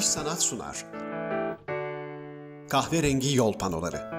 [0.00, 0.86] İş Sanat sunar.
[2.68, 4.10] Kahverengi Yol Panoları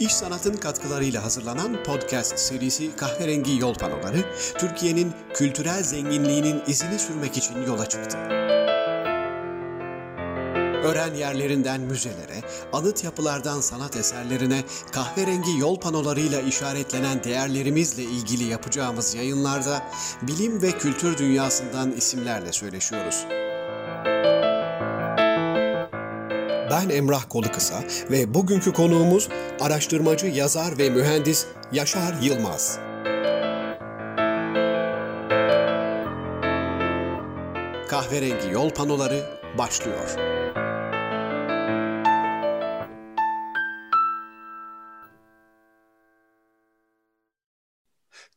[0.00, 4.24] İş Sanat'ın katkılarıyla hazırlanan podcast serisi Kahverengi Yol Panoları,
[4.58, 8.41] Türkiye'nin kültürel zenginliğinin izini sürmek için yola çıktı.
[10.84, 12.42] Öğren yerlerinden müzelere,
[12.72, 14.62] anıt yapılardan sanat eserlerine,
[14.92, 19.82] kahverengi yol panolarıyla işaretlenen değerlerimizle ilgili yapacağımız yayınlarda
[20.22, 23.24] bilim ve kültür dünyasından isimlerle söyleşiyoruz.
[26.70, 29.28] Ben Emrah Kolukısa ve bugünkü konuğumuz
[29.60, 32.78] araştırmacı, yazar ve mühendis Yaşar Yılmaz.
[37.88, 40.32] Kahverengi yol panoları başlıyor.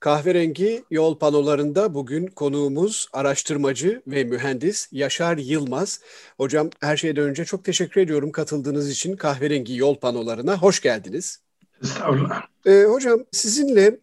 [0.05, 6.01] Kahverengi yol panolarında bugün konuğumuz araştırmacı ve mühendis Yaşar Yılmaz.
[6.37, 10.57] Hocam her şeyden önce çok teşekkür ediyorum katıldığınız için kahverengi yol panolarına.
[10.57, 11.39] Hoş geldiniz.
[11.83, 12.43] Estağfurullah.
[12.65, 13.99] Ee, hocam sizinle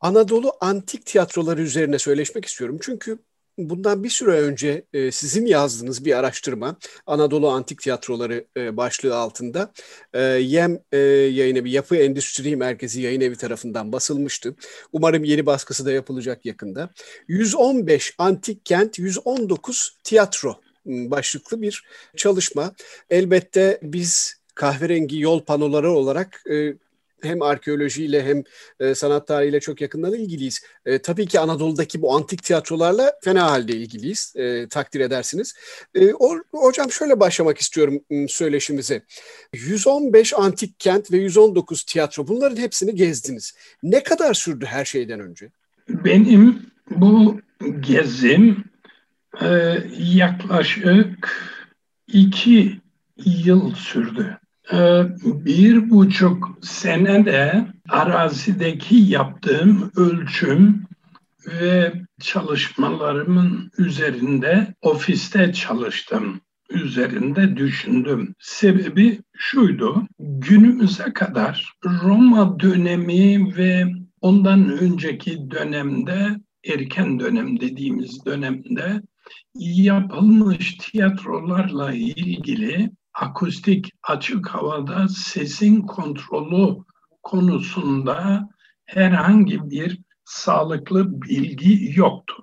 [0.00, 2.78] Anadolu antik tiyatroları üzerine söyleşmek istiyorum.
[2.82, 3.18] Çünkü
[3.58, 9.72] bundan bir süre önce e, sizin yazdığınız bir araştırma Anadolu Antik Tiyatroları e, başlığı altında
[10.12, 14.54] e, YEM e, yayın evi, Yapı Endüstri Merkezi yayın evi tarafından basılmıştı.
[14.92, 16.90] Umarım yeni baskısı da yapılacak yakında.
[17.28, 21.84] 115 antik kent, 119 tiyatro başlıklı bir
[22.16, 22.74] çalışma.
[23.10, 26.74] Elbette biz kahverengi yol panoları olarak e,
[27.22, 28.42] hem arkeolojiyle hem
[28.80, 30.60] e, sanat tarihiyle çok yakından ilgiliyiz.
[30.86, 34.32] E, tabii ki Anadolu'daki bu antik tiyatrolarla fena halde ilgiliyiz.
[34.36, 35.54] E, takdir edersiniz.
[35.94, 39.02] E, o, hocam şöyle başlamak istiyorum söyleşimize.
[39.54, 43.52] 115 antik kent ve 119 tiyatro bunların hepsini gezdiniz.
[43.82, 45.50] Ne kadar sürdü her şeyden önce?
[45.88, 47.40] Benim bu
[47.80, 48.64] gezim
[49.40, 51.28] e, yaklaşık
[52.06, 52.80] iki
[53.24, 54.37] yıl sürdü.
[54.72, 60.86] Ee, bir buçuk senede arazideki yaptığım ölçüm
[61.46, 66.40] ve çalışmalarımın üzerinde ofiste çalıştım
[66.70, 68.34] üzerinde düşündüm.
[68.38, 70.06] Sebebi şuydu.
[70.18, 73.84] Günümüze kadar Roma dönemi ve
[74.20, 79.02] ondan önceki dönemde erken dönem dediğimiz dönemde
[79.58, 82.90] yapılmış tiyatrolarla ilgili
[83.20, 86.76] akustik açık havada sesin kontrolü
[87.22, 88.48] konusunda
[88.84, 92.42] herhangi bir sağlıklı bilgi yoktu.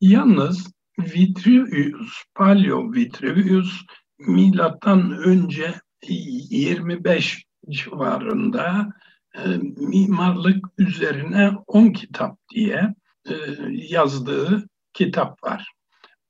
[0.00, 3.82] Yalnız Vitruvius, Paleo Vitruvius
[4.18, 5.74] milattan önce
[6.08, 8.92] 25 civarında
[9.34, 9.40] e,
[9.76, 12.94] mimarlık üzerine 10 kitap diye
[13.28, 13.34] e,
[13.72, 15.72] yazdığı kitap var.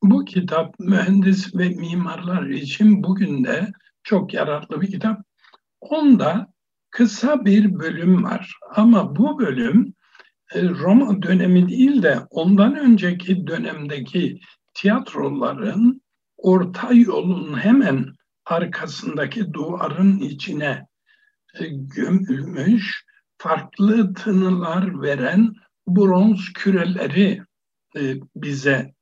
[0.02, 5.20] Bu kitap mühendis ve mimarlar için bugün de çok yararlı bir kitap.
[5.80, 6.52] Onda
[6.90, 9.94] kısa bir bölüm var ama bu bölüm
[10.54, 14.40] e, Roma dönemi değil de ondan önceki dönemdeki
[14.74, 16.02] tiyatroların
[16.36, 18.06] orta yolun hemen
[18.46, 20.86] arkasındaki duvarın içine
[21.60, 23.04] e, gömülmüş
[23.38, 25.54] farklı tınılar veren
[25.86, 27.42] bronz küreleri
[27.96, 28.94] e, bize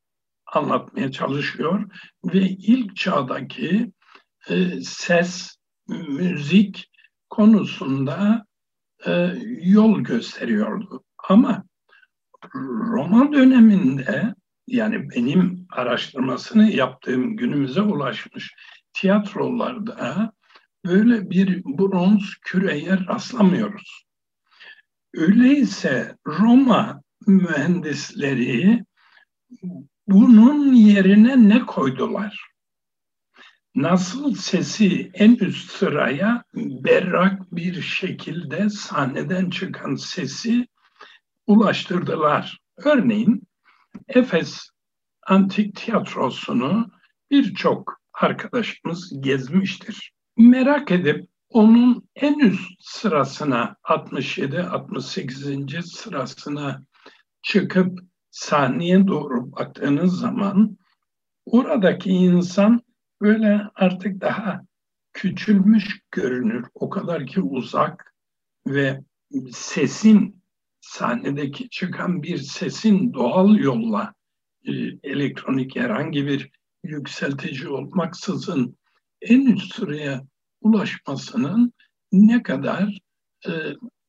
[0.53, 1.85] anlatmaya çalışıyor
[2.25, 3.93] ve ilk çağdaki
[4.49, 5.57] e, ses,
[5.89, 6.91] müzik
[7.31, 8.47] konusunda
[9.07, 11.05] e, yol gösteriyordu.
[11.29, 11.65] Ama
[12.55, 14.35] Roma döneminde
[14.67, 18.55] yani benim araştırmasını yaptığım günümüze ulaşmış
[18.93, 20.33] tiyatrolarda
[20.85, 24.05] böyle bir bronz küreye rastlamıyoruz.
[25.15, 28.85] Öyleyse Roma mühendisleri
[30.11, 32.51] bunun yerine ne koydular?
[33.75, 40.67] Nasıl sesi en üst sıraya berrak bir şekilde sahneden çıkan sesi
[41.47, 42.59] ulaştırdılar.
[42.77, 43.43] Örneğin
[44.09, 44.71] Efes
[45.27, 46.91] Antik Tiyatrosu'nu
[47.31, 50.13] birçok arkadaşımız gezmiştir.
[50.37, 55.83] Merak edip onun en üst sırasına 67-68.
[55.83, 56.83] sırasına
[57.43, 60.79] çıkıp sahneye doğru baktığınız zaman
[61.47, 62.81] oradaki insan
[63.21, 64.61] böyle artık daha
[65.13, 66.67] küçülmüş görünür.
[66.75, 68.15] O kadar ki uzak
[68.67, 69.01] ve
[69.53, 70.43] sesin
[70.81, 74.15] sahnedeki çıkan bir sesin doğal yolla
[74.65, 74.73] e,
[75.03, 76.51] elektronik herhangi bir
[76.85, 78.77] yükseltici olmaksızın
[79.21, 80.23] en üst sıraya
[80.61, 81.73] ulaşmasının
[82.13, 82.99] ne kadar
[83.47, 83.51] e,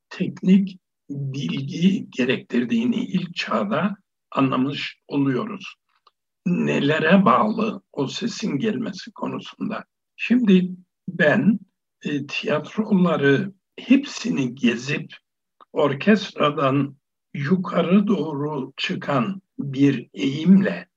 [0.09, 0.79] teknik
[1.09, 3.97] bilgi gerektirdiğini ilk çağda
[4.31, 5.75] anlamış oluyoruz.
[6.45, 9.85] nelere bağlı o sesin gelmesi konusunda.
[10.15, 10.71] Şimdi
[11.09, 11.59] ben
[12.05, 15.13] e, tiyatroları hepsini gezip
[15.73, 16.95] orkestradan
[17.33, 20.89] yukarı doğru çıkan bir eğimle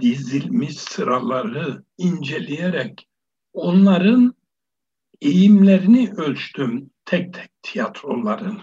[0.00, 3.08] dizilmiş sıraları inceleyerek
[3.52, 4.34] onların
[5.20, 8.60] eğimlerini ölçtüm tek tek tiyatroların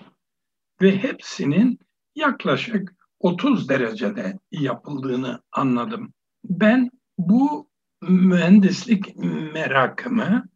[0.82, 1.80] ve hepsinin
[2.16, 6.14] yaklaşık 30 derecede yapıldığını anladım.
[6.44, 7.70] Ben bu
[8.02, 9.16] mühendislik
[9.54, 10.50] merakımı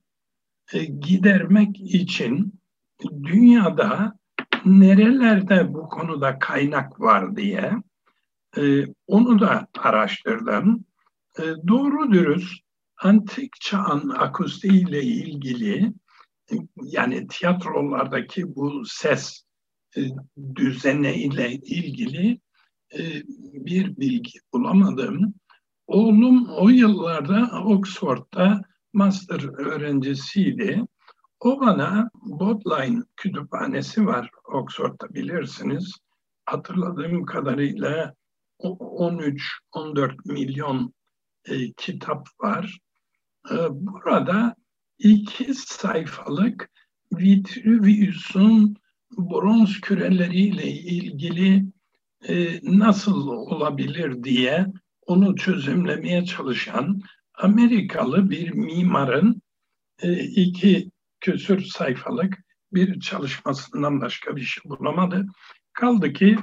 [0.74, 2.60] e, gidermek için
[3.24, 4.20] dünyada
[4.66, 7.74] nerelerde bu konuda kaynak var diye
[8.58, 10.86] e, onu da araştırdım.
[11.40, 12.66] E, doğru dürüst
[12.98, 15.94] antik çağın akustiğiyle ilgili
[16.82, 19.46] yani tiyatrolardaki bu ses
[20.56, 22.40] düzeniyle ilgili
[23.54, 25.34] bir bilgi bulamadım.
[25.88, 28.62] Oğlum o yıllarda Oxford'da
[28.94, 30.86] master öğrencisiydi.
[31.40, 35.94] O bana Bodleian kütüphanesi var Oxford'da bilirsiniz.
[36.46, 38.14] Hatırladığım kadarıyla
[38.60, 40.94] 13-14 milyon
[41.46, 42.80] e, kitap var.
[43.52, 44.56] E, burada
[45.00, 46.70] iki sayfalık
[47.14, 48.76] Vitruvius'un
[49.18, 51.66] bronz küreleriyle ilgili
[52.28, 54.66] e, nasıl olabilir diye
[55.06, 57.02] onu çözümlemeye çalışan
[57.34, 59.42] Amerikalı bir mimarın
[60.02, 62.38] e, iki küsür sayfalık
[62.74, 65.26] bir çalışmasından başka bir şey bulamadı.
[65.74, 66.38] Kaldı ki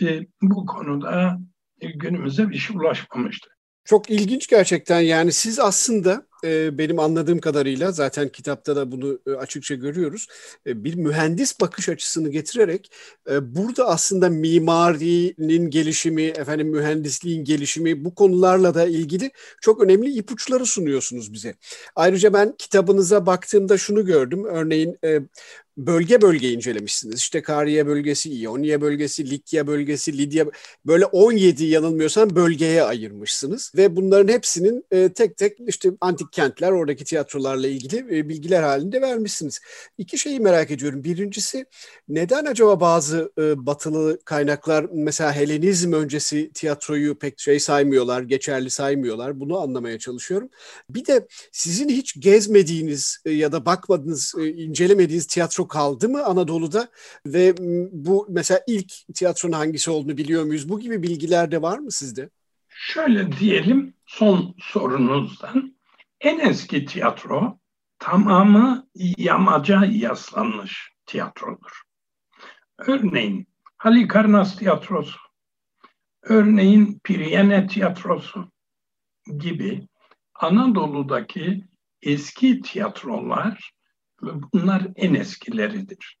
[0.00, 1.38] e, bu konuda
[1.80, 3.48] günümüze bir şey ulaşmamıştı.
[3.84, 9.30] Çok ilginç gerçekten yani siz aslında e, benim anladığım kadarıyla zaten kitapta da bunu e,
[9.30, 10.26] açıkça görüyoruz.
[10.66, 12.92] E, bir mühendis bakış açısını getirerek
[13.30, 19.30] e, burada aslında mimarinin gelişimi, efendim mühendisliğin gelişimi bu konularla da ilgili
[19.60, 21.54] çok önemli ipuçları sunuyorsunuz bize.
[21.96, 24.44] Ayrıca ben kitabınıza baktığımda şunu gördüm.
[24.44, 25.20] Örneğin e,
[25.76, 27.18] bölge bölge incelemişsiniz.
[27.18, 30.46] İşte Kariye bölgesi, İonya bölgesi, Likya bölgesi, Lidya
[30.86, 37.04] böyle 17 yanılmıyorsam bölgeye ayırmışsınız ve bunların hepsinin e, tek tek işte antik kentler, oradaki
[37.04, 39.60] tiyatrolarla ilgili e, bilgiler halinde vermişsiniz.
[39.98, 41.04] İki şeyi merak ediyorum.
[41.04, 41.66] Birincisi
[42.08, 49.40] neden acaba bazı e, batılı kaynaklar mesela Helenizm öncesi tiyatroyu pek şey saymıyorlar, geçerli saymıyorlar.
[49.40, 50.48] Bunu anlamaya çalışıyorum.
[50.90, 56.88] Bir de sizin hiç gezmediğiniz e, ya da bakmadığınız, incelemediğiniz tiyatro kaldı mı Anadolu'da
[57.26, 57.54] ve
[57.92, 60.68] bu mesela ilk tiyatronun hangisi olduğunu biliyor muyuz?
[60.68, 62.30] Bu gibi bilgiler de var mı sizde?
[62.68, 65.74] Şöyle diyelim son sorunuzdan
[66.22, 67.58] en eski tiyatro
[67.98, 68.88] tamamı
[69.18, 71.82] yamaca yaslanmış tiyatrodur.
[72.78, 75.18] Örneğin Halikarnas tiyatrosu,
[76.22, 78.50] örneğin Piriyene tiyatrosu
[79.38, 79.88] gibi
[80.34, 81.64] Anadolu'daki
[82.02, 83.72] eski tiyatrolar
[84.22, 86.18] bunlar en eskileridir.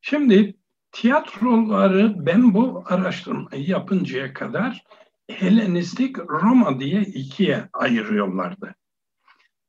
[0.00, 0.56] Şimdi
[0.92, 4.84] tiyatroları ben bu araştırmayı yapıncaya kadar
[5.30, 8.74] Helenistik Roma diye ikiye ayırıyorlardı.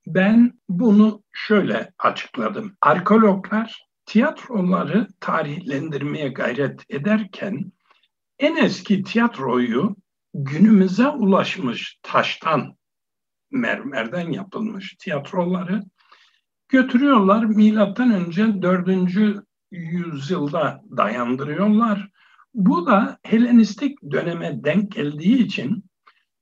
[0.08, 2.78] Ben bunu şöyle açıkladım.
[2.82, 7.72] Arkeologlar tiyatroları tarihlendirmeye gayret ederken
[8.40, 9.96] en eski tiyatroyu
[10.34, 12.78] günümüze ulaşmış taştan,
[13.52, 15.84] mermerden yapılmış tiyatroları
[16.70, 19.44] götürüyorlar milattan önce 4.
[19.72, 22.10] yüzyılda dayandırıyorlar.
[22.54, 25.86] Bu da Helenistik döneme denk geldiği için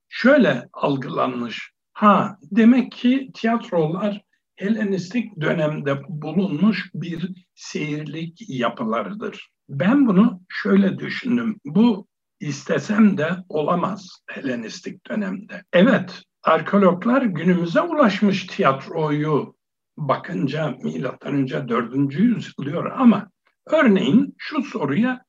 [0.09, 1.71] şöyle algılanmış
[2.01, 4.21] Ha, demek ki tiyatrolar
[4.55, 9.49] Helenistik dönemde bulunmuş bir seyirlik yapılarıdır.
[9.69, 11.59] Ben bunu şöyle düşündüm.
[11.65, 12.07] Bu
[12.39, 15.63] istesem de olamaz Helenistik dönemde.
[15.73, 19.55] Evet, arkeologlar günümüze ulaşmış tiyatroyu
[19.97, 22.13] bakınca milattan önce 4.
[22.13, 23.31] yüzyıl diyor ama
[23.67, 25.23] örneğin şu soruya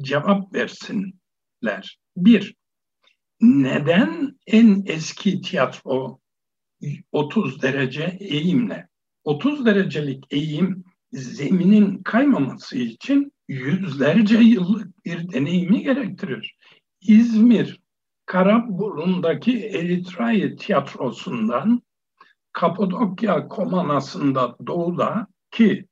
[0.00, 1.98] cevap versinler.
[2.16, 2.54] Bir,
[3.46, 6.18] neden en eski tiyatro
[7.12, 8.88] 30 derece eğimle?
[9.24, 16.56] 30 derecelik eğim zeminin kaymaması için yüzlerce yıllık bir deneyimi gerektirir.
[17.00, 17.80] İzmir
[18.26, 21.82] Karaburun'daki Eritraye tiyatrosundan
[22.52, 25.86] Kapadokya Komanası'nda doğuda ki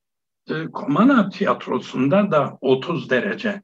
[0.51, 3.63] e, Komana tiyatrosunda da 30 derece.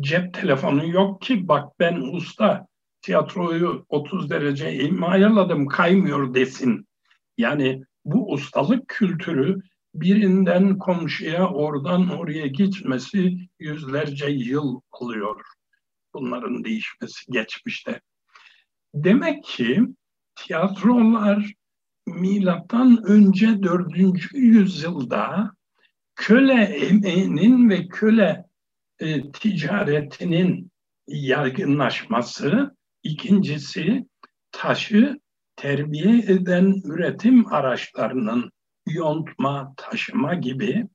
[0.00, 2.66] Cep telefonu yok ki bak ben usta
[3.02, 6.86] tiyatroyu 30 derece eğim ayarladım kaymıyor desin.
[7.38, 9.60] Yani bu ustalık kültürü
[9.94, 15.40] birinden komşuya oradan oraya gitmesi yüzlerce yıl alıyor.
[16.14, 18.00] Bunların değişmesi geçmişte.
[18.94, 19.80] Demek ki
[20.34, 21.54] tiyatrolar
[22.06, 23.96] milattan önce 4.
[24.32, 25.50] yüzyılda
[26.14, 28.44] köle emeğinin ve köle
[28.98, 30.70] e, ticaretinin
[31.06, 34.06] yaygınlaşması, ikincisi
[34.52, 35.20] taşı
[35.56, 38.50] terbiye eden üretim araçlarının
[38.86, 40.88] yontma, taşıma gibi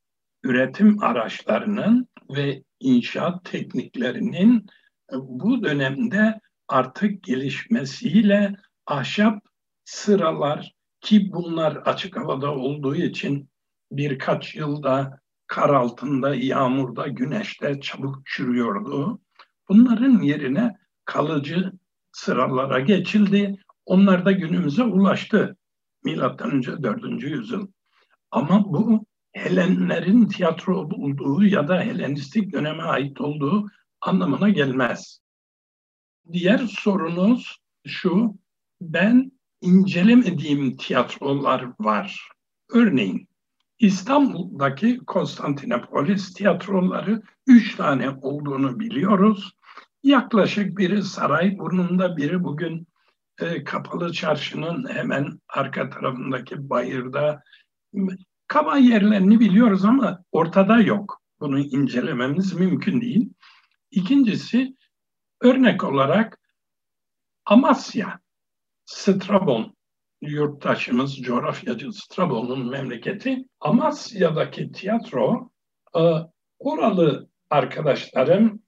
[0.44, 4.66] üretim araçlarının ve inşaat tekniklerinin
[5.14, 9.44] bu dönemde artık gelişmesiyle ahşap
[9.86, 13.50] sıralar ki bunlar açık havada olduğu için
[13.92, 19.20] birkaç yılda kar altında, yağmurda, güneşte çabuk çürüyordu.
[19.70, 21.72] Bunların yerine kalıcı
[22.16, 23.56] sıralara geçildi.
[23.86, 25.58] Onlar da günümüze ulaştı.
[26.04, 27.24] Milattan önce 4.
[27.24, 27.68] yüzyıl.
[28.32, 33.68] Ama bu Helenlerin tiyatro bulduğu ya da Helenistik döneme ait olduğu
[34.02, 35.20] anlamına gelmez.
[36.32, 37.58] Diğer sorunuz
[37.88, 38.36] şu,
[38.82, 39.32] ben
[39.62, 42.30] incelemediğim tiyatrolar var.
[42.70, 43.28] Örneğin
[43.80, 49.56] İstanbul'daki Konstantinopolis tiyatroları üç tane olduğunu biliyoruz.
[50.06, 52.88] Yaklaşık biri saray burnunda, biri bugün
[53.40, 57.44] e, Kapalı Çarşı'nın hemen arka tarafındaki bayırda.
[58.48, 61.22] Kaba yerlerini biliyoruz ama ortada yok.
[61.40, 63.30] Bunu incelememiz mümkün değil.
[63.92, 64.76] İkincisi
[65.42, 66.40] örnek olarak
[67.46, 68.20] Amasya,
[68.86, 69.76] Strabon
[70.22, 73.46] yurttaşımız, coğrafyacı Strabon'un memleketi.
[73.60, 75.50] Amasya'daki tiyatro
[75.96, 76.02] e,
[76.60, 78.65] oralı arkadaşlarımın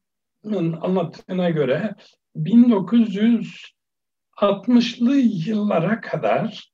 [0.54, 1.96] anlattığına göre
[2.36, 6.72] 1960'lı yıllara kadar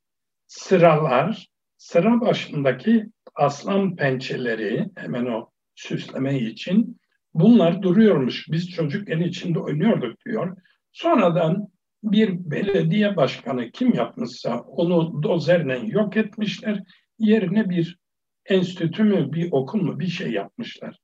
[0.48, 7.00] sıralar, sıra başındaki aslan pençeleri hemen o süsleme için
[7.34, 8.48] bunlar duruyormuş.
[8.52, 10.58] Biz çocukken içinde oynuyorduk diyor.
[10.92, 11.68] Sonradan
[12.04, 16.84] bir belediye başkanı kim yapmışsa onu dozerle yok etmişler.
[17.20, 17.98] Yerine bir
[18.46, 21.00] enstitü mü, bir okul mu bir şey yapmışlar.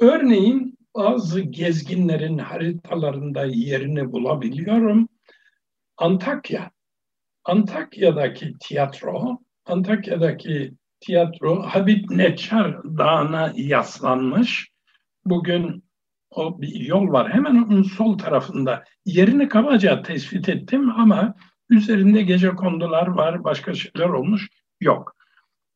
[0.00, 5.08] Örneğin bazı gezginlerin haritalarında yerini bulabiliyorum.
[5.96, 6.70] Antakya.
[7.44, 14.70] Antakya'daki tiyatro, Antakya'daki tiyatro Habib Neçar Dağı'na yaslanmış.
[15.24, 15.84] Bugün
[16.30, 17.32] o bir yol var.
[17.32, 18.84] Hemen onun sol tarafında.
[19.04, 21.34] Yerini kabaca tespit ettim ama
[21.70, 24.48] üzerinde gece kondular var, başka şeyler olmuş
[24.80, 25.16] yok.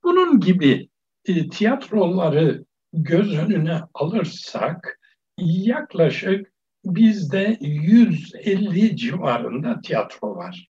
[0.05, 0.89] Bunun gibi
[1.25, 5.01] e, tiyatroları göz önüne alırsak
[5.39, 6.53] yaklaşık
[6.85, 10.69] bizde 150 civarında tiyatro var.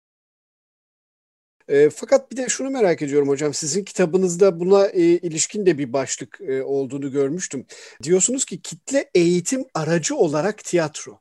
[1.67, 3.53] E, fakat bir de şunu merak ediyorum hocam.
[3.53, 7.65] Sizin kitabınızda buna e, ilişkin de bir başlık e, olduğunu görmüştüm.
[8.03, 11.19] Diyorsunuz ki kitle eğitim aracı olarak tiyatro.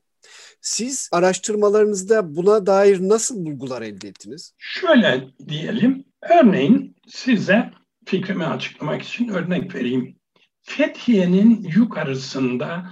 [0.60, 4.54] Siz araştırmalarınızda buna dair nasıl bulgular elde ettiniz?
[4.58, 6.04] Şöyle diyelim.
[6.22, 7.70] Örneğin size
[8.06, 10.16] fikrimi açıklamak için örnek vereyim.
[10.62, 12.90] Fethiye'nin yukarısında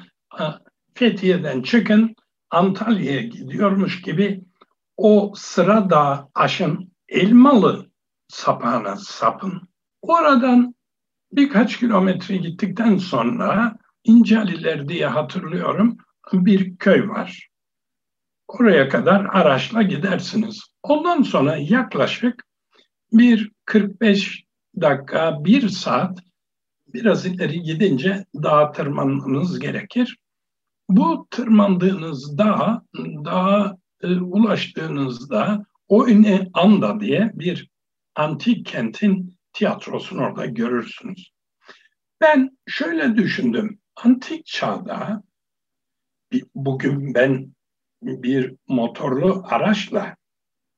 [0.95, 2.15] Fethiye'den çıkın
[2.51, 4.45] Antalya'ya gidiyormuş gibi
[4.97, 7.91] o sıra dağ aşın Elmalı
[8.29, 9.69] sapağına sapın.
[10.03, 10.75] Oradan
[11.33, 15.97] birkaç kilometre gittikten sonra İncaliler diye hatırlıyorum
[16.33, 17.49] bir köy var.
[18.49, 20.65] Oraya kadar araçla gidersiniz.
[20.83, 22.45] Ondan sonra yaklaşık
[23.13, 24.45] bir 45
[24.81, 26.19] dakika, bir saat
[26.95, 30.19] biraz ileri gidince dağa tırmanmanız gerekir.
[30.89, 32.83] Bu tırmandığınız dağ,
[33.25, 37.71] dağa e, ulaştığınızda o ünlü Anda diye bir
[38.15, 41.31] antik kentin tiyatrosunu orada görürsünüz.
[42.21, 43.79] Ben şöyle düşündüm.
[43.97, 45.23] Antik çağda
[46.55, 47.55] bugün ben
[48.03, 50.17] bir motorlu araçla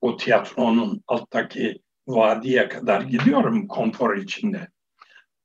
[0.00, 4.68] o tiyatronun alttaki vadiye kadar gidiyorum konfor içinde.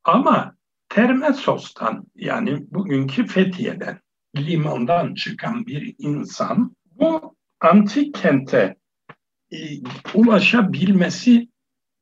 [0.03, 0.55] Ama
[0.89, 4.00] Termessos'tan yani bugünkü Fethiye'den
[4.38, 8.75] limandan çıkan bir insan bu antik kente
[9.52, 9.58] e,
[10.13, 11.48] ulaşabilmesi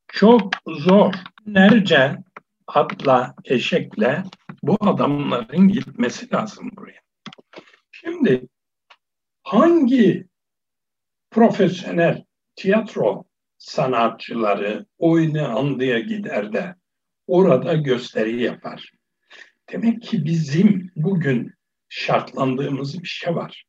[0.08, 1.14] çok zor.
[1.46, 2.18] Nerece
[2.68, 4.24] atla, eşekle
[4.64, 7.02] bu adamların gitmesi lazım buraya.
[7.92, 8.48] Şimdi
[9.44, 10.28] hangi
[11.32, 13.26] profesyonel tiyatro
[13.58, 16.76] sanatçıları oyunu andıya gider de
[17.28, 18.92] orada gösteri yapar?
[19.72, 21.54] Demek ki bizim bugün
[21.92, 23.64] şartlandığımız bir şey var.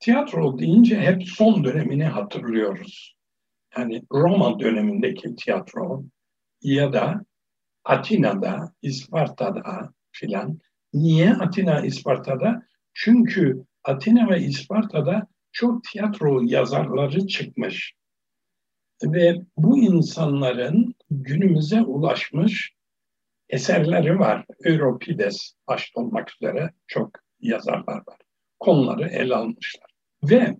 [0.00, 3.16] Tiyatro deyince hep son dönemini hatırlıyoruz.
[3.76, 6.04] Yani Roma dönemindeki tiyatro
[6.62, 7.24] ya da
[7.84, 10.58] Atina'da, İsparta'da filan.
[10.94, 12.66] Niye Atina, İsparta'da?
[12.94, 17.94] Çünkü Atina ve İsparta'da çok tiyatro yazarları çıkmış.
[19.04, 22.72] Ve bu insanların günümüze ulaşmış
[23.48, 24.46] eserleri var.
[24.64, 28.16] Euripides başta olmak üzere çok yazarlar var.
[28.60, 29.90] Konuları ele almışlar.
[30.22, 30.56] Ve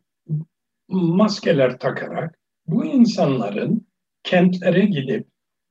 [0.88, 3.86] maskeler takarak bu insanların
[4.22, 5.26] kentlere gidip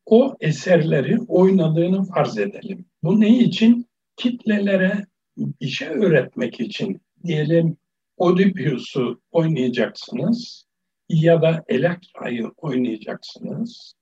[0.05, 2.85] o eserleri oynadığını farz edelim.
[3.03, 3.87] Bu ne için?
[4.15, 5.05] Kitlelere
[5.37, 7.01] bir şey öğretmek için.
[7.23, 7.77] Diyelim
[8.17, 10.65] Oedipus'u oynayacaksınız
[11.09, 13.93] ya da Elektra'yı oynayacaksınız.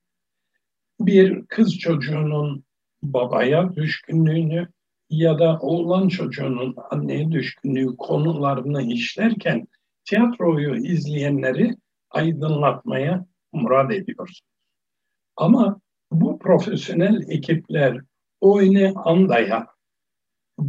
[1.00, 2.64] Bir kız çocuğunun
[3.04, 4.68] babaya düşkünlüğünü
[5.10, 9.68] ya da oğlan çocuğunun anneye düşkünlüğü konularını işlerken
[10.06, 11.76] tiyatroyu izleyenleri
[12.10, 14.42] aydınlatmaya murad ediyoruz.
[15.36, 18.02] Ama bu profesyonel ekipler
[18.42, 19.68] oyunu andaya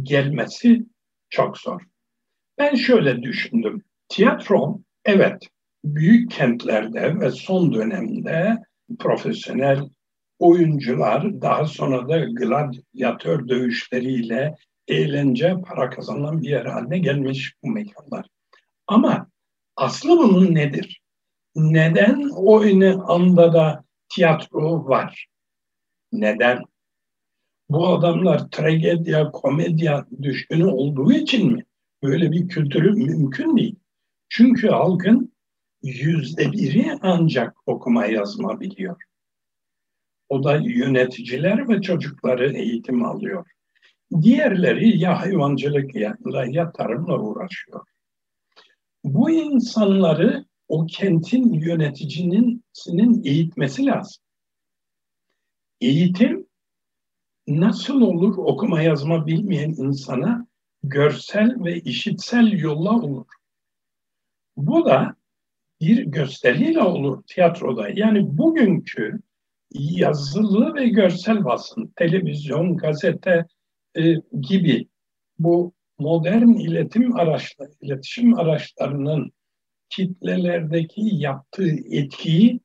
[0.01, 0.85] gelmesi
[1.29, 1.81] çok zor.
[2.57, 3.83] Ben şöyle düşündüm.
[4.09, 5.47] Tiyatro evet
[5.85, 8.57] büyük kentlerde ve son dönemde
[8.99, 9.89] profesyonel
[10.41, 14.55] oyuncular daha sonra da gladyatör dövüşleriyle
[14.87, 18.25] eğlence, para kazanan bir yer haline gelmiş bu mekanlar.
[18.87, 19.27] Ama
[19.75, 21.01] aslı bunun nedir?
[21.55, 25.27] Neden oyunu anda da tiyatro var?
[26.11, 26.63] Neden?
[27.69, 31.65] Bu adamlar tragedya, komedya düşkünü olduğu için mi?
[32.03, 33.75] Böyle bir kültürü mümkün değil.
[34.29, 35.33] Çünkü halkın
[35.83, 39.10] yüzde biri ancak okuma yazma biliyor.
[40.31, 43.45] O da yöneticiler ve çocukları eğitim alıyor.
[44.21, 47.85] Diğerleri ya hayvancılıkla ya tarımla uğraşıyor.
[49.03, 52.63] Bu insanları o kentin yöneticinin
[53.23, 54.23] eğitmesi lazım.
[55.81, 56.47] Eğitim
[57.47, 60.47] nasıl olur okuma yazma bilmeyen insana
[60.83, 63.25] görsel ve işitsel yolla olur.
[64.57, 65.15] Bu da
[65.81, 67.89] bir gösteriyle olur tiyatroda.
[67.89, 69.19] Yani bugünkü
[69.73, 73.45] yazılı ve görsel basın, televizyon, gazete
[73.97, 74.87] e, gibi
[75.39, 79.31] bu modern iletim araçları, iletişim araçlarının
[79.89, 82.59] kitlelerdeki yaptığı etkiyi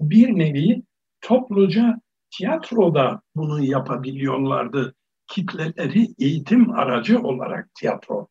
[0.00, 0.82] bir nevi
[1.20, 4.94] topluca tiyatroda bunu yapabiliyorlardı.
[5.26, 8.28] Kitleleri eğitim aracı olarak tiyatro.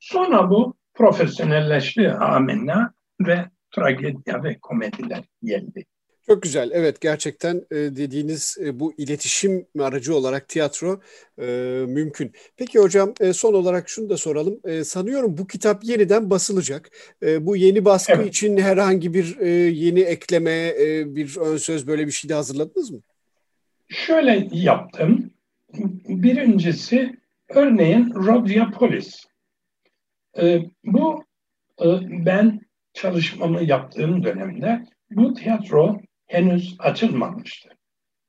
[0.00, 5.84] Sonra bu profesyonelleşti amenna ve tragedya ve komediler geldi.
[6.26, 6.70] Çok güzel.
[6.72, 11.00] Evet gerçekten e, dediğiniz e, bu iletişim aracı olarak tiyatro
[11.38, 11.44] e,
[11.88, 12.32] mümkün.
[12.56, 14.84] Peki hocam son olarak şunu da soralım.
[14.84, 16.90] Sanıyorum bu kitap yeniden basılacak.
[17.40, 18.26] Bu yeni baskı evet.
[18.26, 20.74] için herhangi bir yeni ekleme,
[21.06, 23.00] bir ön söz böyle bir şey de hazırladınız mı?
[23.88, 25.30] Şöyle yaptım.
[26.08, 27.12] Birincisi
[27.48, 29.24] örneğin Rhodiopolis.
[30.38, 31.24] E, bu
[32.08, 32.60] ben
[32.92, 37.68] çalışmamı yaptığım dönemde bu tiyatro henüz açılmamıştı.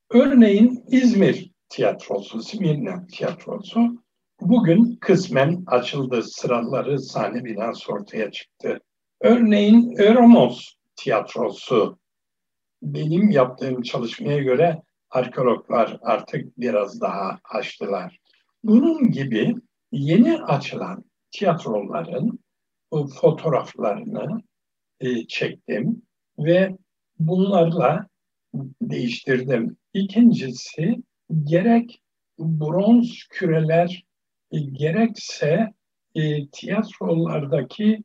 [0.09, 4.03] Örneğin İzmir tiyatrosu, Simirna tiyatrosu
[4.41, 6.23] bugün kısmen açıldı.
[6.23, 8.79] Sıraları sahne binası ortaya çıktı.
[9.21, 11.99] Örneğin Öromos tiyatrosu
[12.81, 18.19] benim yaptığım çalışmaya göre arkeologlar artık biraz daha açtılar.
[18.63, 19.55] Bunun gibi
[19.91, 22.39] yeni açılan tiyatroların
[22.91, 24.41] fotoğraflarını
[24.99, 26.01] e, çektim
[26.39, 26.77] ve
[27.19, 28.07] bunlarla
[28.81, 29.77] değiştirdim.
[29.93, 31.03] İkincisi
[31.43, 32.01] gerek
[32.39, 34.05] bronz küreler
[34.51, 35.73] e, gerekse
[36.15, 38.03] e, tiyatrolardaki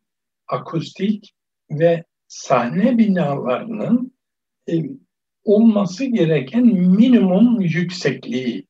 [0.48, 1.34] akustik
[1.70, 4.12] ve sahne binalarının
[4.70, 4.74] e,
[5.44, 8.66] olması gereken minimum yüksekliği.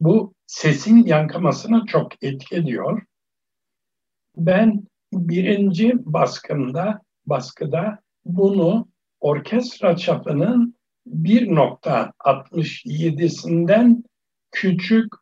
[0.00, 3.02] Bu sesin yankımasına çok etki ediyor.
[4.36, 8.88] Ben birinci baskımda, baskıda bunu
[9.20, 14.04] orkestra çapının 1.67'sinden
[14.50, 15.12] küçük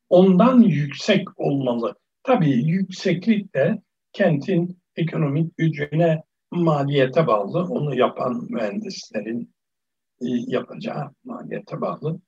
[0.09, 1.95] Ondan yüksek olmalı.
[2.23, 3.83] Tabii yükseklik de
[4.13, 7.65] kentin ekonomik gücüne maliyete bağlı.
[7.65, 9.55] Onu yapan mühendislerin
[10.21, 12.21] e, yapacağı maliyete bağlı.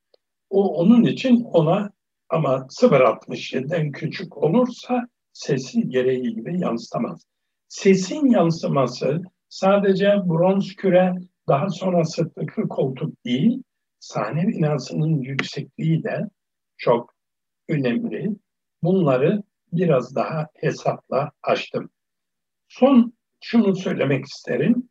[0.50, 1.90] O onun için ona
[2.28, 7.26] ama 0.67'den küçük olursa sesi gereği gibi yansıtamaz.
[7.68, 11.14] Sesin yansıması sadece bronz küre
[11.48, 13.62] daha sonra sırtlıklı koltuk değil,
[13.98, 16.30] sahne binasının yüksekliği de
[16.76, 17.14] çok
[17.68, 18.37] önemli.
[18.83, 21.90] Bunları biraz daha hesapla açtım.
[22.68, 24.88] Son şunu söylemek isterim.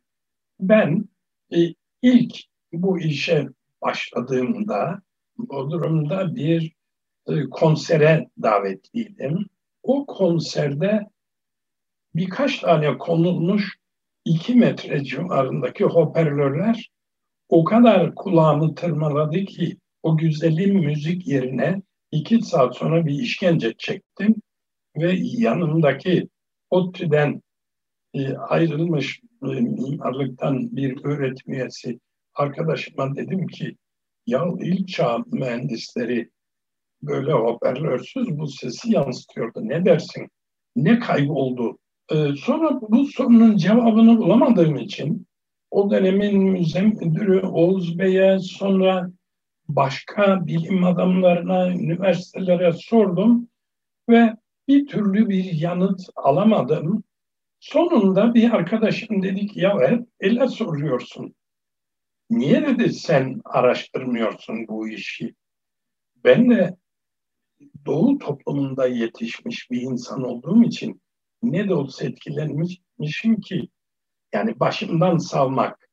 [0.60, 1.08] ben
[1.52, 1.58] e,
[2.02, 2.36] ilk
[2.72, 3.48] bu işe
[3.82, 5.02] başladığımda
[5.38, 6.72] Bodrum'da bir
[7.28, 9.46] e, konsere davetliydim.
[9.82, 11.06] O konserde
[12.14, 13.76] birkaç tane konulmuş
[14.24, 16.90] iki metre civarındaki hoparlörler
[17.48, 24.34] o kadar kulağımı tırmaladı ki o güzelim müzik yerine iki saat sonra bir işkence çektim
[24.96, 26.28] ve yanımdaki
[26.70, 27.42] ODTÜ'den
[28.14, 32.00] e, ayrılmış e, mimarlıktan bir öğretim üyesi
[32.34, 33.76] arkadaşıma dedim ki
[34.26, 36.30] ya ilk çağ mühendisleri
[37.02, 39.60] böyle hoparlörsüz bu sesi yansıtıyordu.
[39.62, 40.28] Ne dersin?
[40.76, 41.78] Ne kayboldu?
[42.12, 45.26] Ee, sonra bu sorunun cevabını bulamadığım için
[45.70, 49.10] o dönemin müze müdürü Oğuz Bey'e sonra
[49.68, 53.48] başka bilim adamlarına, üniversitelere sordum
[54.08, 54.36] ve
[54.68, 57.04] bir türlü bir yanıt alamadım.
[57.60, 61.34] Sonunda bir arkadaşım dedi ki ya hep ele soruyorsun.
[62.30, 65.34] Niye dedi sen araştırmıyorsun bu işi?
[66.24, 66.76] Ben de
[67.86, 71.02] Doğu toplumunda yetişmiş bir insan olduğum için
[71.42, 73.68] ne de olsa etkilenmişim ki
[74.32, 75.88] yani başımdan salmak.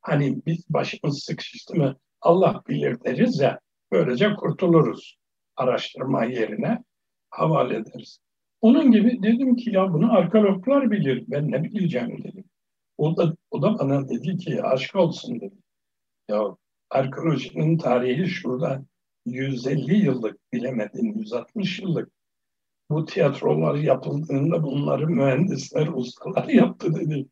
[0.00, 3.60] Hani biz başımız sıkıştı mı Allah bilir deriz ya
[3.92, 5.18] böylece kurtuluruz
[5.56, 6.84] araştırma yerine
[7.30, 8.20] havale ederiz.
[8.60, 12.44] Onun gibi dedim ki ya bunu arkeologlar bilir ben ne bileceğim dedim.
[12.98, 15.54] O da, o da bana dedi ki aşk olsun dedi.
[16.28, 16.56] Ya
[16.90, 18.84] arkeolojinin tarihi şurada
[19.26, 22.12] 150 yıllık bilemedin 160 yıllık.
[22.90, 27.26] Bu tiyatrolar yapıldığında bunları mühendisler, ustalar yaptı dedi.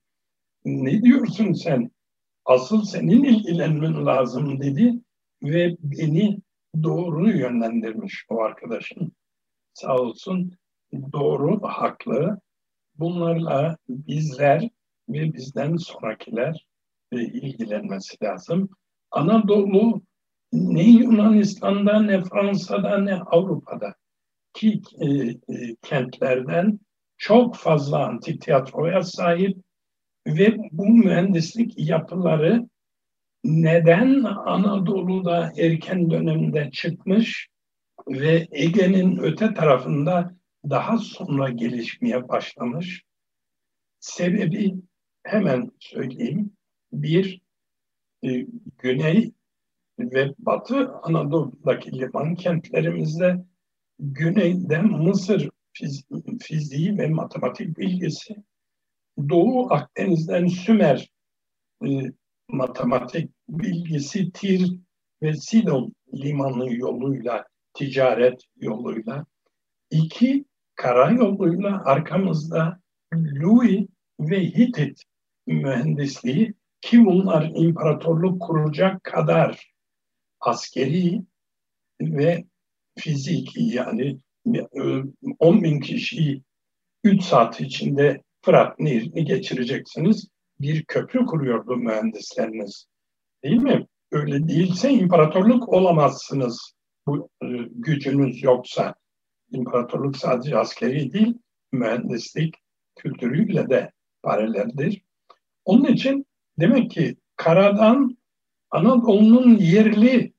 [0.65, 1.91] Ne diyorsun sen?
[2.45, 4.95] Asıl senin ilgilenmen lazım dedi
[5.43, 6.39] ve beni
[6.83, 9.13] doğru yönlendirmiş o arkadaşım.
[9.75, 10.53] Sağ olsun
[11.13, 12.41] doğru, haklı.
[12.95, 14.69] Bunlarla bizler
[15.09, 16.67] ve bizden sonrakiler
[17.13, 18.69] ilgilenmesi lazım.
[19.11, 20.03] Anadolu
[20.53, 23.95] ne Yunanistan'da ne Fransa'da ne Avrupa'da
[24.53, 25.37] ki e, e,
[25.83, 26.81] kentlerden
[27.17, 29.59] çok fazla antik tiyatroya sahip
[30.27, 32.69] ve bu mühendislik yapıları
[33.45, 37.49] neden Anadolu'da erken dönemde çıkmış
[38.09, 43.03] ve Ege'nin öte tarafında daha sonra gelişmeye başlamış?
[44.01, 44.75] Sebebi
[45.23, 46.53] hemen söyleyeyim.
[46.93, 47.41] Bir,
[48.25, 48.47] e,
[48.79, 49.33] Güney
[49.99, 53.45] ve Batı Anadolu'daki liman kentlerimizde
[53.99, 56.05] güneyde Mısır fiz
[56.41, 58.37] fiziği ve matematik bilgisi,
[59.29, 61.11] Doğu Akdeniz'den Sümer
[61.87, 61.89] e,
[62.49, 64.79] matematik bilgisi Tir
[65.23, 67.45] ve Sidon limanı yoluyla,
[67.75, 69.27] ticaret yoluyla,
[69.91, 72.81] iki karayoluyla arkamızda
[73.15, 73.89] Louis
[74.21, 75.03] ve Hitit
[75.47, 79.73] mühendisliği ki bunlar imparatorluk kuracak kadar
[80.41, 81.23] askeri
[82.01, 82.45] ve
[82.99, 84.19] fiziki yani
[85.39, 86.43] 10 bin kişiyi
[87.05, 90.29] 3 saat içinde Fırat Nehri'ni geçireceksiniz.
[90.61, 92.87] Bir köprü kuruyordu mühendisleriniz.
[93.45, 93.87] Değil mi?
[94.13, 96.73] Öyle değilse imparatorluk olamazsınız.
[97.07, 98.95] Bu e, gücünüz yoksa.
[99.51, 101.35] İmparatorluk sadece askeri değil,
[101.73, 102.55] mühendislik
[102.97, 105.03] kültürüyle de paraleldir.
[105.65, 106.27] Onun için
[106.61, 108.19] demek ki karadan
[108.71, 110.33] Anadolu'nun yerli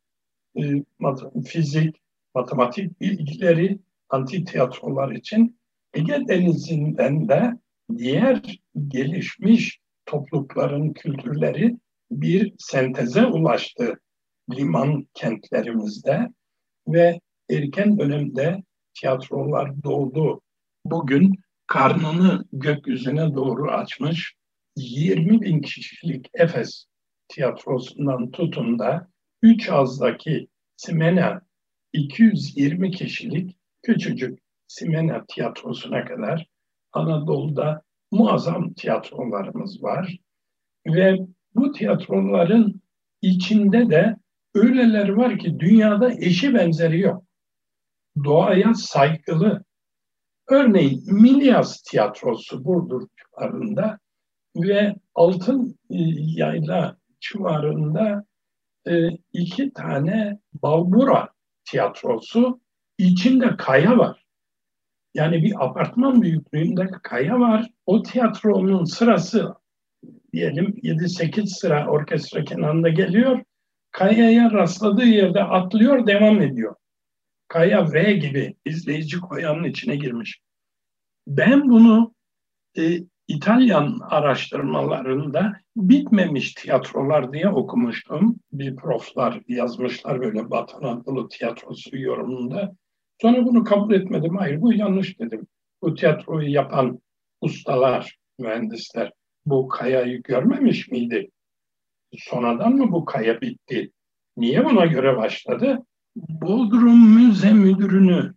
[0.60, 1.96] e, mat fizik,
[2.36, 5.60] matematik bilgileri antik tiyatrolar için
[5.94, 7.54] Ege Denizi'nden de
[7.98, 11.78] diğer gelişmiş toplulukların kültürleri
[12.12, 14.00] bir senteze ulaştı
[14.56, 16.30] liman kentlerimizde
[16.88, 17.20] ve
[17.50, 18.64] erken dönemde
[19.00, 20.42] tiyatrolar doğdu.
[20.86, 24.34] Bugün karnını gökyüzüne doğru açmış
[24.76, 26.86] 20 bin kişilik Efes
[27.28, 29.08] tiyatrosundan tutun da
[29.42, 31.42] üç azdaki Simena
[31.94, 36.48] 220 kişilik küçücük Simena tiyatrosuna kadar
[36.94, 37.82] Anadolu'da
[38.12, 40.18] muazzam tiyatrolarımız var.
[40.88, 41.18] Ve
[41.56, 42.82] bu tiyatroların
[43.22, 44.16] içinde de
[44.56, 47.29] öyleler var ki dünyada eşi benzeri yok.
[48.24, 49.64] Doğaya saygılı.
[50.50, 54.00] Örneğin Milyas Tiyatrosu Burdur civarında
[54.56, 58.26] ve Altın Yayla civarında
[58.88, 61.30] e, iki tane Balbura
[61.66, 62.62] tiyatrosu
[62.98, 64.26] içinde kaya var.
[65.14, 67.70] Yani bir apartman büyüklüğünde kaya var.
[67.86, 69.54] O tiyatronun sırası
[70.34, 73.44] diyelim 7-8 sıra orkestra kenarında geliyor.
[73.92, 76.76] Kayaya rastladığı yerde atlıyor, devam ediyor.
[77.50, 80.40] Kaya V gibi izleyici koyanın içine girmiş.
[81.28, 82.14] Ben bunu
[82.78, 88.40] e, İtalyan araştırmalarında bitmemiş tiyatrolar diye okumuştum.
[88.52, 92.76] Bir proflar yazmışlar böyle Batı Anadolu tiyatrosu yorumunda.
[93.22, 94.38] Sonra bunu kabul etmedim.
[94.38, 95.48] Hayır bu yanlış dedim.
[95.82, 97.00] Bu tiyatroyu yapan
[97.42, 99.12] ustalar, mühendisler
[99.46, 101.30] bu kayayı görmemiş miydi?
[102.18, 103.92] Sonradan mı bu kaya bitti?
[104.38, 105.86] Niye buna göre başladı?
[106.28, 108.34] Bodrum Müze Müdürünü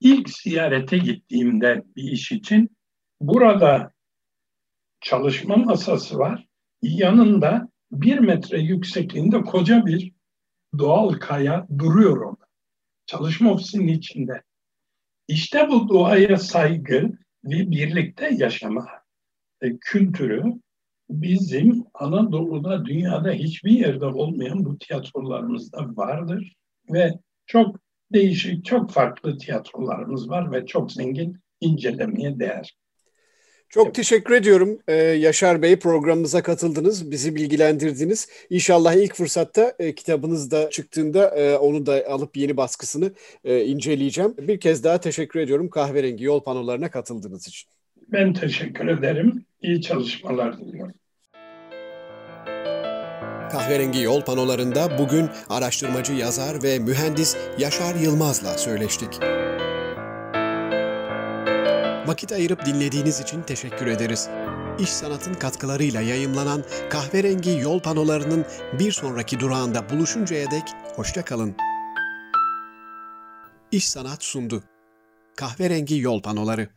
[0.00, 2.76] ilk ziyarete gittiğimde bir iş için
[3.20, 3.92] burada
[5.00, 6.46] çalışma masası var.
[6.82, 10.12] Yanında bir metre yüksekliğinde koca bir
[10.78, 12.46] doğal kaya duruyor orada.
[13.06, 14.42] Çalışma ofisinin içinde.
[15.28, 18.88] İşte bu doğaya saygı ve birlikte yaşama
[19.60, 20.42] e, kültürü
[21.10, 26.56] bizim Anadolu'da, dünyada hiçbir yerde olmayan bu tiyatrolarımızda vardır
[26.92, 27.12] ve
[27.46, 27.76] çok
[28.12, 32.76] değişik, çok farklı tiyatrolarımız var ve çok zengin incelemeye değer.
[33.72, 38.28] Çok teşekkür ediyorum ee, Yaşar Bey programımıza katıldınız, bizi bilgilendirdiniz.
[38.50, 43.12] İnşallah ilk fırsatta e, kitabınız da çıktığında e, onu da alıp yeni baskısını
[43.44, 44.34] e, inceleyeceğim.
[44.38, 47.70] Bir kez daha teşekkür ediyorum kahverengi yol panolarına katıldığınız için.
[48.08, 49.44] Ben teşekkür ederim.
[49.62, 50.94] İyi çalışmalar diliyorum.
[53.52, 59.20] Kahverengi yol panolarında bugün araştırmacı yazar ve mühendis Yaşar Yılmaz'la söyleştik.
[62.06, 64.28] Vakit ayırıp dinlediğiniz için teşekkür ederiz.
[64.78, 68.44] İş Sanat'ın katkılarıyla yayımlanan kahverengi yol panolarının
[68.78, 70.64] bir sonraki durağında buluşuncaya dek
[70.96, 71.56] hoşça kalın.
[73.72, 74.62] İş Sanat sundu.
[75.36, 76.68] Kahverengi yol panoları.